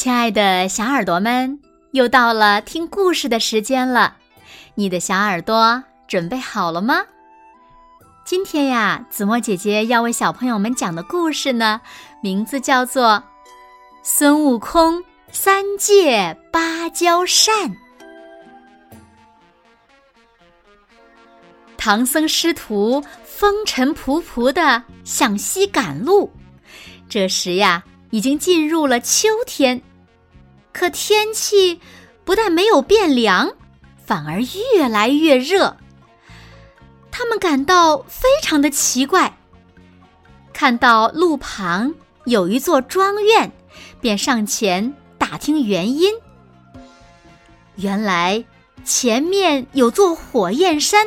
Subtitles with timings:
[0.00, 4.16] 亲爱的小耳朵们，又到了听故事的时间了。
[4.74, 7.04] 你的小耳朵准备好了吗？
[8.24, 11.82] 今天呀，子墨姐姐要为小朋友们讲的故事呢，
[12.22, 13.08] 名字叫做
[14.02, 17.54] 《孙悟空三借芭蕉扇》。
[21.76, 26.32] 唐僧师徒风尘仆仆的向西赶路，
[27.06, 29.82] 这时呀，已经进入了秋天。
[30.72, 31.80] 可天气
[32.24, 33.52] 不但没有变凉，
[34.04, 35.76] 反而越来越热。
[37.10, 39.36] 他们感到非常的奇怪。
[40.52, 41.94] 看到路旁
[42.24, 43.50] 有一座庄院，
[44.00, 46.12] 便上前打听原因。
[47.76, 48.44] 原来
[48.84, 51.06] 前面有座火焰山，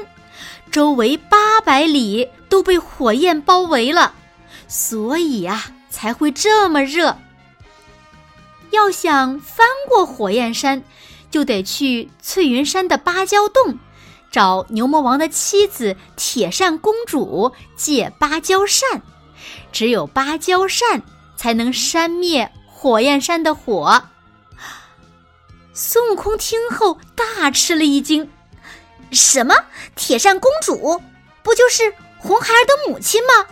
[0.72, 4.14] 周围八百里都被火焰包围了，
[4.68, 7.16] 所以啊才会这么热。
[8.74, 10.84] 要想翻过火焰山，
[11.30, 13.78] 就得去翠云山的芭蕉洞，
[14.32, 19.04] 找牛魔王的妻子铁扇公主借芭蕉扇。
[19.72, 21.04] 只有芭蕉扇
[21.36, 24.06] 才能扇灭火焰山的火。
[25.74, 28.28] 孙悟空听后大吃了一惊
[29.12, 29.54] ：“什么？
[29.96, 31.00] 铁扇公主
[31.44, 33.46] 不就是红孩儿的母亲吗？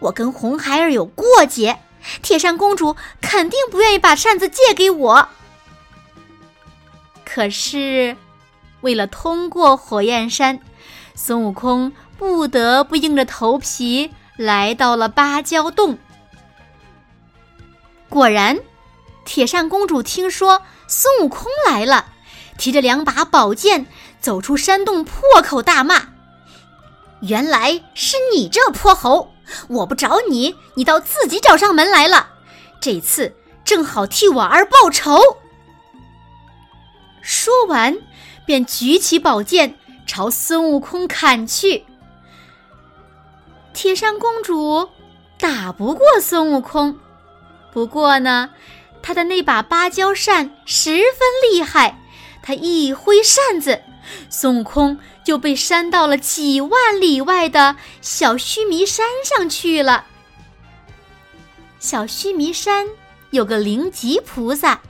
[0.00, 1.78] 我跟红孩儿有过节。”
[2.22, 5.28] 铁扇公主肯定不愿意把扇子借给我。
[7.24, 8.16] 可是，
[8.80, 10.60] 为了通过火焰山，
[11.14, 15.98] 孙悟空不得不硬着头皮来到了芭蕉洞。
[18.08, 18.60] 果然，
[19.24, 22.06] 铁扇公主听说孙悟空来了，
[22.56, 23.86] 提着两把宝剑
[24.20, 26.10] 走出山洞，破口大骂
[27.22, 29.33] ：“原来是你这泼猴！”
[29.68, 32.28] 我不找你，你倒自己找上门来了。
[32.80, 35.18] 这次正好替我儿报仇。
[37.22, 37.96] 说完，
[38.44, 41.84] 便举起宝剑朝孙悟空砍去。
[43.72, 44.88] 铁扇公主
[45.38, 46.98] 打不过孙悟空，
[47.72, 48.50] 不过呢，
[49.02, 51.98] 她的那把芭蕉扇十分厉害，
[52.42, 53.82] 她一挥扇子。
[54.28, 60.06] 孙悟空就被扇到了几万里外的小须弥山上去了。
[61.78, 62.86] 小须弥山
[63.30, 64.80] 有个灵吉菩萨，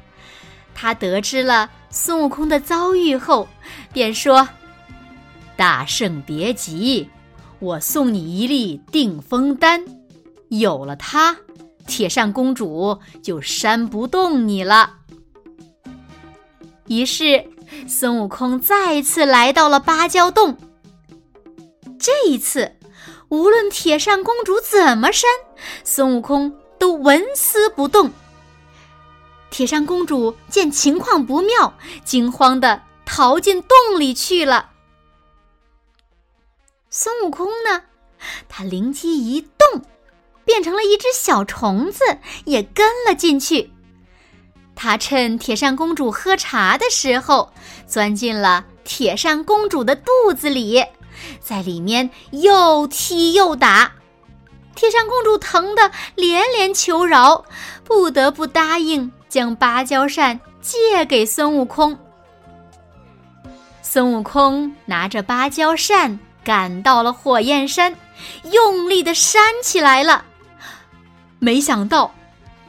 [0.75, 3.49] 他得知了孙悟空的遭遇后，
[3.93, 4.49] 便说
[5.57, 7.09] ：“大圣别急，
[7.59, 9.85] 我送你一粒定风丹，
[10.49, 11.37] 有了它，
[11.87, 14.95] 铁扇公主就扇不动你了。”
[16.87, 17.45] 于是。
[17.87, 20.57] 孙悟空再次来到了芭蕉洞。
[21.99, 22.77] 这一次，
[23.29, 25.29] 无论铁扇公主怎么扇，
[25.85, 28.11] 孙悟空都纹丝不动。
[29.51, 31.75] 铁扇公主见情况不妙，
[32.05, 34.71] 惊慌的逃进洞里去了。
[36.91, 37.83] 孙悟空呢，
[38.49, 39.83] 他灵机一动，
[40.45, 42.05] 变成了一只小虫子，
[42.45, 43.71] 也跟了进去。
[44.77, 47.53] 他趁铁扇公主喝茶的时候，
[47.87, 50.85] 钻进了铁扇公主的肚子里，
[51.41, 53.93] 在里面又踢又打。
[54.75, 57.45] 铁扇公主疼得连连求饶，
[57.85, 61.97] 不得不答应将芭蕉扇借给孙悟空。
[63.81, 67.95] 孙悟空拿着芭蕉扇赶到了火焰山，
[68.51, 70.25] 用力的扇起来了。
[71.39, 72.13] 没想到，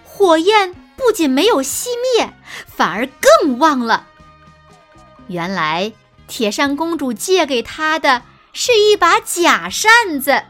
[0.04, 0.74] 火焰。
[0.96, 2.34] 不仅没有熄灭，
[2.68, 4.08] 反而更旺了。
[5.28, 5.92] 原来
[6.28, 8.22] 铁扇公主借给他的
[8.54, 10.44] 是一把假扇子。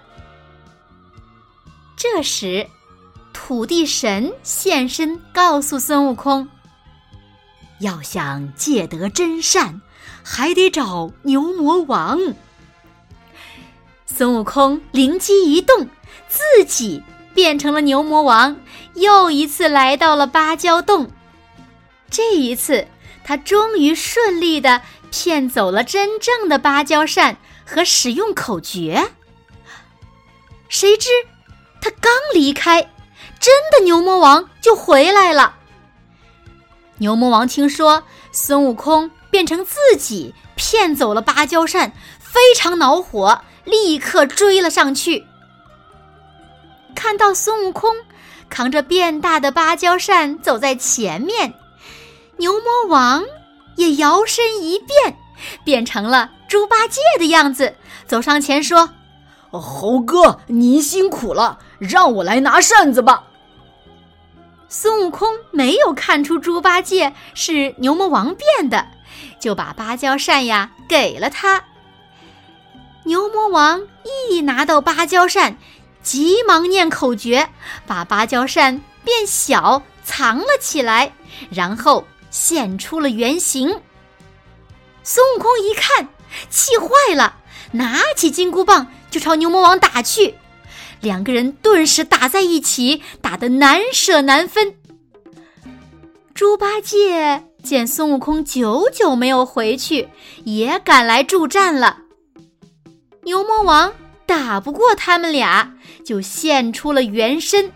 [1.97, 2.67] 这时，
[3.33, 6.47] 土地神现身，告诉孙悟空
[7.79, 9.81] ：“要想借得真扇，
[10.23, 12.19] 还得找牛魔王。”
[14.05, 15.89] 孙悟空灵机一动，
[16.27, 17.01] 自己。
[17.35, 18.55] 变成了牛魔王，
[18.95, 21.11] 又一次来到了芭蕉洞。
[22.09, 22.87] 这一次，
[23.25, 29.11] 他终于顺利的骗走了真正的芭蕉扇和使用口诀。
[30.69, 31.09] 谁知，
[31.81, 32.81] 他刚离开，
[33.39, 35.55] 真的牛魔王就回来了。
[36.99, 45.25] 牛魔王听说孙悟空变成自己骗走了芭蕉扇，非常恼火，立刻追了上去。
[46.95, 47.93] 看到孙悟空
[48.49, 51.53] 扛着变大的芭蕉扇走在前面，
[52.37, 53.23] 牛魔王
[53.75, 55.17] 也摇身一变，
[55.63, 57.75] 变成了猪八戒的样子，
[58.07, 58.89] 走上前说
[59.51, 63.23] ：“猴哥，您辛苦了，让我来拿扇子吧。”
[64.67, 68.85] 孙悟空没有看出猪八戒是牛魔王变的，
[69.39, 71.63] 就把芭蕉扇呀给了他。
[73.03, 73.81] 牛魔王
[74.29, 75.55] 一拿到芭蕉扇，
[76.05, 77.49] 急忙念口诀，
[77.87, 81.11] 把芭蕉扇变小藏了起来，
[81.49, 83.81] 然后现出了原形。
[85.03, 86.07] 孙悟空一看，
[86.51, 87.37] 气坏了，
[87.71, 90.35] 拿起金箍棒就朝牛魔王打去。
[91.01, 94.75] 两个人顿时打在一起，打得难舍难分。
[96.35, 100.07] 猪八戒见孙悟空久久没有回去，
[100.43, 101.97] 也赶来助战了。
[103.23, 103.91] 牛魔王
[104.25, 105.73] 打不过他们俩，
[106.03, 107.71] 就现出了原身，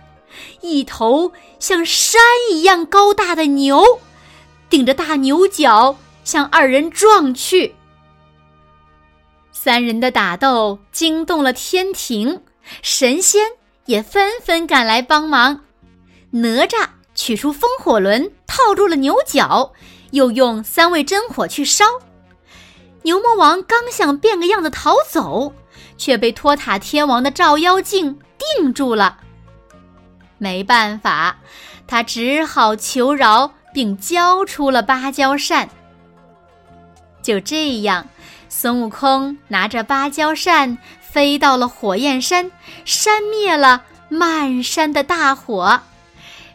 [0.61, 4.01] 一头像山一样高大的牛，
[4.69, 7.75] 顶着大牛角向二人撞去。
[9.51, 12.41] 三人的打斗惊动了天庭。
[12.83, 13.47] 神仙
[13.85, 15.61] 也纷纷赶来帮忙。
[16.29, 19.73] 哪吒取出风火轮，套住了牛角，
[20.11, 21.85] 又用三味真火去烧。
[23.01, 25.51] 牛魔王刚想变个样子逃走，
[25.99, 28.17] 却被托塔天王的照妖镜
[28.55, 29.19] 定住了。
[30.39, 31.37] 没办法，
[31.85, 35.69] 他只好求饶，并交出了芭蕉扇。
[37.21, 38.07] 就这样，
[38.47, 40.79] 孙悟空拿着芭蕉扇。
[41.01, 42.51] 飞到了火焰山，
[42.85, 45.81] 扇灭了满山的大火。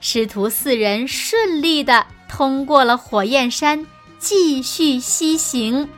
[0.01, 3.85] 师徒四人顺利的通过了火焰山，
[4.21, 5.89] 继续西行。